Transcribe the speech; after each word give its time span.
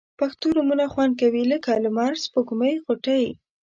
پښتو 0.19 0.47
نومونه 0.57 0.85
خوند 0.93 1.13
کوي 1.21 1.43
لکه 1.51 1.71
لمر، 1.83 2.13
سپوږمۍ، 2.25 2.73
غوټۍ 2.85 3.23